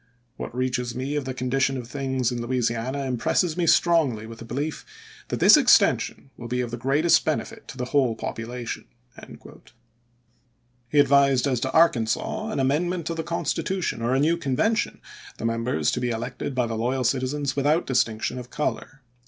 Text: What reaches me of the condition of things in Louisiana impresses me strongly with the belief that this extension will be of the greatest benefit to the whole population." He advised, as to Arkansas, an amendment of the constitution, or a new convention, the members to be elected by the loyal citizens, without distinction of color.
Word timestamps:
What 0.35 0.55
reaches 0.55 0.95
me 0.95 1.15
of 1.15 1.25
the 1.25 1.33
condition 1.35 1.77
of 1.77 1.87
things 1.87 2.31
in 2.31 2.41
Louisiana 2.41 3.05
impresses 3.05 3.55
me 3.55 3.67
strongly 3.67 4.25
with 4.25 4.39
the 4.39 4.45
belief 4.45 4.83
that 5.27 5.39
this 5.39 5.55
extension 5.55 6.31
will 6.37 6.47
be 6.47 6.59
of 6.61 6.71
the 6.71 6.77
greatest 6.77 7.23
benefit 7.23 7.67
to 7.67 7.77
the 7.77 7.85
whole 7.93 8.15
population." 8.15 8.85
He 10.89 10.97
advised, 10.97 11.45
as 11.45 11.59
to 11.59 11.71
Arkansas, 11.71 12.47
an 12.49 12.59
amendment 12.59 13.11
of 13.11 13.15
the 13.17 13.21
constitution, 13.23 14.01
or 14.01 14.15
a 14.15 14.19
new 14.19 14.37
convention, 14.37 15.01
the 15.37 15.45
members 15.45 15.91
to 15.91 15.99
be 15.99 16.09
elected 16.09 16.55
by 16.55 16.65
the 16.65 16.73
loyal 16.73 17.03
citizens, 17.03 17.55
without 17.55 17.85
distinction 17.85 18.39
of 18.39 18.49
color. 18.49 19.03